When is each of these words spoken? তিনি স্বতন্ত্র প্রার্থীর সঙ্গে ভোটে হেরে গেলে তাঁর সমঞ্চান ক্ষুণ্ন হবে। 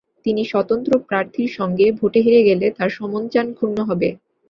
তিনি 0.25 0.41
স্বতন্ত্র 0.45 0.91
প্রার্থীর 1.07 1.49
সঙ্গে 1.57 1.85
ভোটে 1.99 2.19
হেরে 2.25 2.41
গেলে 2.43 2.67
তাঁর 2.77 2.89
সমঞ্চান 2.97 3.47
ক্ষুণ্ন 3.57 3.77
হবে। 3.89 4.09